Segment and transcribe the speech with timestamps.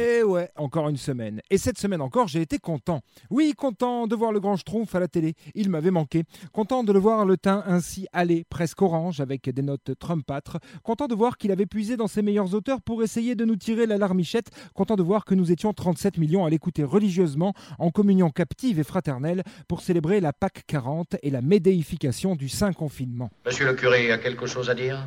[0.00, 1.42] Et ouais, encore une semaine.
[1.50, 3.02] Et cette semaine encore, j'ai été content.
[3.28, 5.34] Oui, content de voir le grand Schtroumpf à la télé.
[5.54, 6.24] Il m'avait manqué.
[6.52, 10.58] Content de le voir le teint ainsi allé, presque orange, avec des notes Trumpâtres.
[10.82, 13.84] Content de voir qu'il avait puisé dans ses meilleurs auteurs pour essayer de nous tirer
[13.84, 14.50] la larmichette.
[14.74, 18.84] Content de voir que nous étions 37 millions à l'écouter religieusement, en communion captive et
[18.84, 23.30] fraternelle, pour célébrer la Pâque 40 et la médéification du Saint Confinement.
[23.44, 25.04] Monsieur le curé a quelque chose à dire?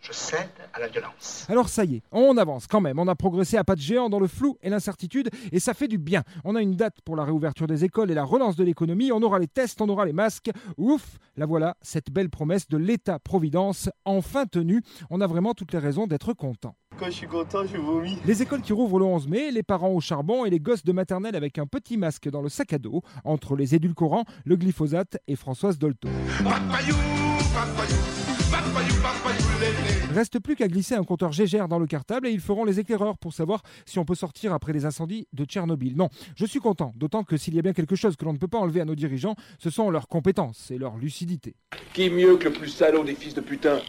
[0.00, 1.46] Je cède à la violence.
[1.48, 2.98] Alors ça y est, on avance quand même.
[2.98, 5.88] On a progressé à pas de géant dans le flou et l'incertitude et ça fait
[5.88, 6.22] du bien.
[6.44, 9.10] On a une date pour la réouverture des écoles et la relance de l'économie.
[9.10, 10.50] On aura les tests, on aura les masques.
[10.76, 14.82] Ouf, la voilà, cette belle promesse de l'État-providence enfin tenue.
[15.10, 16.76] On a vraiment toutes les raisons d'être content.
[16.98, 18.16] Quand je suis content, je vomis.
[18.24, 20.92] Les écoles qui rouvrent le 11 mai, les parents au charbon et les gosses de
[20.92, 25.18] maternelle avec un petit masque dans le sac à dos entre les édulcorants, le glyphosate
[25.26, 26.08] et Françoise Dolto.
[30.16, 33.18] Reste plus qu'à glisser un compteur Gégère dans le cartable et ils feront les éclaireurs
[33.18, 35.94] pour savoir si on peut sortir après les incendies de Tchernobyl.
[35.94, 38.38] Non, je suis content, d'autant que s'il y a bien quelque chose que l'on ne
[38.38, 41.54] peut pas enlever à nos dirigeants, ce sont leurs compétences et leur lucidité.
[41.92, 43.80] Qui mieux que le plus salaud des fils de putain?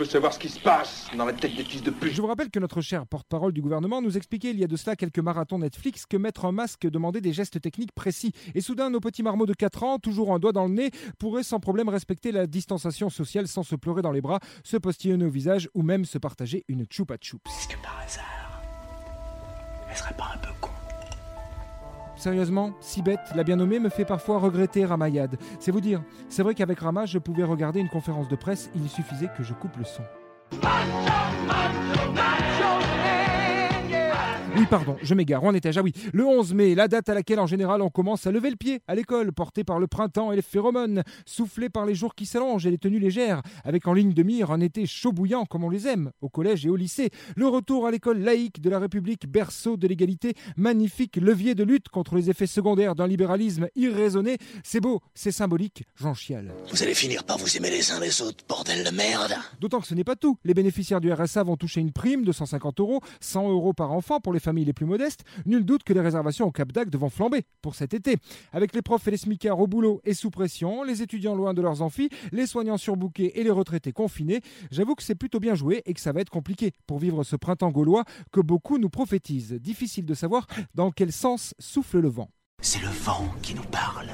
[0.00, 2.26] Peut savoir ce qui se passe dans la tête des fils de pute Je vous
[2.26, 5.18] rappelle que notre cher porte-parole du gouvernement nous expliquait il y a de cela quelques
[5.18, 8.32] marathons Netflix que mettre un masque demandait des gestes techniques précis.
[8.54, 11.42] Et soudain, nos petits marmots de 4 ans, toujours un doigt dans le nez, pourraient
[11.42, 15.30] sans problème respecter la distanciation sociale sans se pleurer dans les bras, se postillonner au
[15.30, 17.42] visage ou même se partager une choupa choups.
[17.50, 18.62] Est-ce que par hasard,
[19.90, 20.69] elle serait pas un peu con
[22.20, 25.38] Sérieusement, si bête, la bien nommée me fait parfois regretter Ramayad.
[25.58, 28.90] C'est vous dire, c'est vrai qu'avec Rama, je pouvais regarder une conférence de presse, il
[28.90, 30.02] suffisait que je coupe le son.
[34.70, 35.92] Pardon, je m'égare, on était déjà, oui.
[36.12, 38.80] Le 11 mai, la date à laquelle en général on commence à lever le pied
[38.86, 42.66] à l'école, porté par le printemps et les phéromones, soufflé par les jours qui s'allongent
[42.66, 45.70] et les tenues légères, avec en ligne de mire un été chaud bouillant comme on
[45.70, 47.10] les aime, au collège et au lycée.
[47.34, 51.88] Le retour à l'école laïque de la République, berceau de l'égalité, magnifique levier de lutte
[51.88, 54.38] contre les effets secondaires d'un libéralisme irraisonné.
[54.62, 56.52] C'est beau, c'est symbolique, j'en chiale.
[56.70, 59.88] Vous allez finir par vous aimer les uns les autres, bordel de merde D'autant que
[59.88, 60.38] ce n'est pas tout.
[60.44, 64.20] Les bénéficiaires du RSA vont toucher une prime de 150 euros, 100 euros par enfant
[64.20, 65.24] pour les familles les plus modestes.
[65.46, 68.16] Nul doute que les réservations au Cap d'Agde vont flamber pour cet été.
[68.52, 71.62] Avec les profs et les smicards au boulot et sous pression, les étudiants loin de
[71.62, 75.82] leurs amphis, les soignants surbookés et les retraités confinés, j'avoue que c'est plutôt bien joué
[75.86, 79.52] et que ça va être compliqué pour vivre ce printemps gaulois que beaucoup nous prophétisent.
[79.52, 82.28] Difficile de savoir dans quel sens souffle le vent.
[82.62, 84.08] C'est le vent qui nous parle.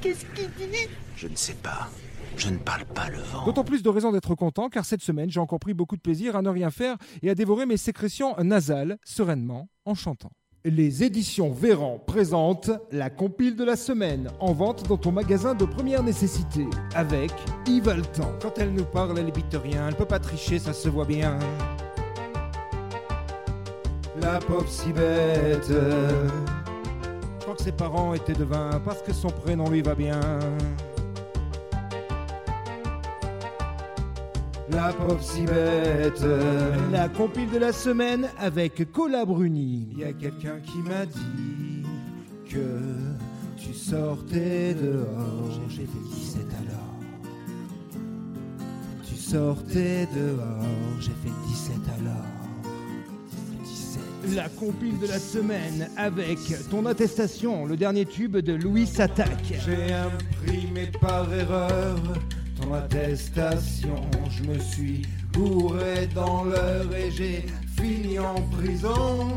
[0.00, 0.88] Qu'est-ce qu'il dit?
[1.16, 1.88] Je ne sais pas.
[2.36, 3.44] Je ne parle pas le vent.
[3.44, 6.34] D'autant plus de raisons d'être content car cette semaine j'ai encore pris beaucoup de plaisir
[6.36, 10.30] à ne rien faire et à dévorer mes sécrétions nasales sereinement en chantant.
[10.64, 15.64] Les éditions Véran présentent la compile de la semaine en vente dans ton magasin de
[15.64, 17.32] première nécessité avec
[17.66, 18.32] Yves Altan.
[18.40, 21.38] Quand elle nous parle, elle évite rien, elle peut pas tricher, ça se voit bien.
[24.20, 25.72] La pauvre si bête.
[27.50, 30.20] Crois que ses parents étaient devins parce que son prénom lui va bien.
[34.70, 36.24] La pauvre si bête.
[36.92, 39.88] La compile de la semaine avec Cola Bruni.
[39.90, 41.84] Il y a quelqu'un qui m'a dit
[42.48, 42.78] que
[43.56, 45.50] tu sortais dehors.
[45.70, 46.94] J'ai fait 17 alors.
[49.08, 51.00] Tu sortais dehors.
[51.00, 52.39] J'ai fait 17 alors.
[54.22, 54.36] 17.
[54.36, 56.38] La compile de la semaine avec
[56.70, 59.54] ton attestation, le dernier tube de Louis Attaque.
[59.64, 61.96] J'ai imprimé par erreur
[62.60, 63.96] ton attestation.
[64.30, 67.46] Je me suis bourré dans l'heure et j'ai
[67.80, 69.28] fini en prison.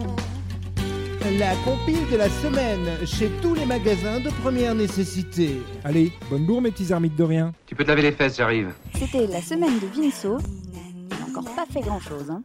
[1.40, 5.62] La compile de la semaine chez tous les magasins de première nécessité.
[5.86, 7.54] Allez, bonne bourre mes petits ermites de rien.
[7.66, 8.74] Tu peux te laver les fesses, j'arrive.
[8.94, 10.38] C'était la semaine de Vinceau.
[10.74, 12.30] Il n'a encore pas fait grand chose.
[12.30, 12.42] Hein.